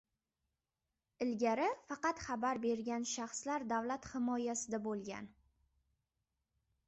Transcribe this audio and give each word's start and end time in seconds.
Ilgari 1.25 1.67
faqat 1.89 2.23
xabar 2.29 2.61
bergan 2.63 3.05
shaxslar 3.13 3.67
davlat 3.73 4.09
himoyasida 4.13 4.79
bo‘lgan 4.87 5.29